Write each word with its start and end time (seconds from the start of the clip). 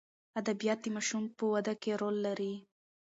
ادبیات 0.39 0.79
د 0.83 0.87
ماشوم 0.95 1.23
په 1.37 1.43
وده 1.53 1.73
کې 1.81 1.91
رول 2.01 2.15
لري. 2.25 2.53